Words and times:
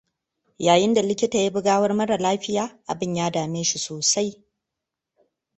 Yayinda 0.65 1.01
likita 1.09 1.37
ya 1.43 1.49
bi 1.53 1.61
gawar 1.67 1.91
mara 1.93 2.17
lafiya, 2.25 2.65
abin 2.91 3.15
ya 3.15 3.29
dame 3.31 3.63
shi 3.69 3.79
sosai. 3.79 4.29